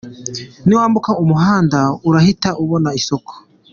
Niwambuka 0.65 1.11
umuhanda 1.23 1.79
urahita 2.07 2.49
ubona 2.63 2.89
isoko. 2.99 3.31